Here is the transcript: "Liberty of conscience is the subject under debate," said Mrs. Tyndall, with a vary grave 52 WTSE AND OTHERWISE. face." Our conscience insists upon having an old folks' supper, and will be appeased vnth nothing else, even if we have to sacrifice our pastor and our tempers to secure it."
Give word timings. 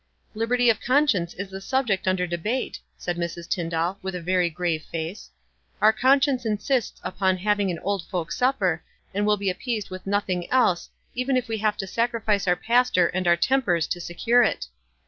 "Liberty 0.33 0.71
of 0.71 0.81
conscience 0.81 1.35
is 1.35 1.51
the 1.51 1.61
subject 1.61 2.07
under 2.07 2.25
debate," 2.25 2.79
said 2.97 3.17
Mrs. 3.17 3.47
Tyndall, 3.47 3.99
with 4.01 4.15
a 4.15 4.19
vary 4.19 4.49
grave 4.49 4.81
52 4.81 4.87
WTSE 4.87 4.93
AND 4.97 5.03
OTHERWISE. 5.05 5.19
face." 5.19 5.29
Our 5.83 5.93
conscience 5.93 6.43
insists 6.43 7.01
upon 7.03 7.37
having 7.37 7.69
an 7.69 7.77
old 7.83 8.05
folks' 8.07 8.35
supper, 8.39 8.81
and 9.13 9.27
will 9.27 9.37
be 9.37 9.51
appeased 9.51 9.89
vnth 9.89 10.07
nothing 10.07 10.49
else, 10.49 10.89
even 11.13 11.37
if 11.37 11.47
we 11.47 11.59
have 11.59 11.77
to 11.77 11.85
sacrifice 11.85 12.47
our 12.47 12.55
pastor 12.55 13.09
and 13.09 13.27
our 13.27 13.37
tempers 13.37 13.85
to 13.89 14.01
secure 14.01 14.41
it." 14.41 14.65